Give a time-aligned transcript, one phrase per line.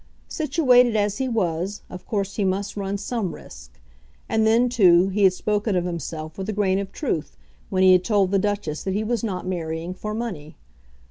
[0.29, 3.79] Situated as he was, of course he must run some risk.
[4.27, 7.37] And then, too, he had spoken of himself with a grain of truth
[7.69, 10.57] when he had told the Duchess that he was not marrying for money.